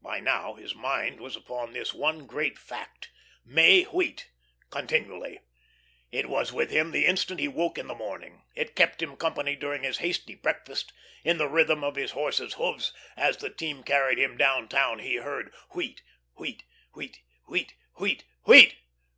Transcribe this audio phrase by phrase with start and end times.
[0.00, 3.10] By now his mind was upon this one great fact
[3.44, 4.30] May Wheat
[4.70, 5.40] continually.
[6.10, 8.44] It was with him the instant he woke in the morning.
[8.54, 10.94] It kept him company during his hasty breakfast;
[11.24, 15.16] in the rhythm of his horses' hoofs, as the team carried him down town he
[15.16, 16.00] heard, "Wheat
[16.36, 16.62] wheat
[16.94, 18.76] wheat, wheat wheat wheat."